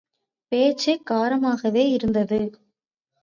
[0.51, 2.39] பேச்சு காரமாகவே இருந்தது.